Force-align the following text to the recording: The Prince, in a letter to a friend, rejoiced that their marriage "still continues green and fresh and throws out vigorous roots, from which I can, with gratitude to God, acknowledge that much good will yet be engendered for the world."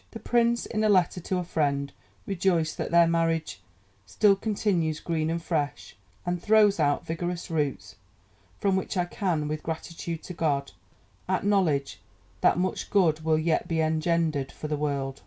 The 0.09 0.19
Prince, 0.19 0.65
in 0.65 0.83
a 0.83 0.89
letter 0.89 1.19
to 1.21 1.37
a 1.37 1.43
friend, 1.43 1.93
rejoiced 2.25 2.75
that 2.79 2.89
their 2.89 3.05
marriage 3.05 3.61
"still 4.07 4.35
continues 4.35 4.99
green 4.99 5.29
and 5.29 5.39
fresh 5.39 5.95
and 6.25 6.41
throws 6.41 6.79
out 6.79 7.05
vigorous 7.05 7.51
roots, 7.51 7.97
from 8.59 8.75
which 8.75 8.97
I 8.97 9.05
can, 9.05 9.47
with 9.47 9.61
gratitude 9.61 10.23
to 10.23 10.33
God, 10.33 10.71
acknowledge 11.29 11.99
that 12.41 12.57
much 12.57 12.89
good 12.89 13.23
will 13.23 13.37
yet 13.37 13.67
be 13.67 13.79
engendered 13.79 14.51
for 14.51 14.67
the 14.67 14.75
world." 14.75 15.19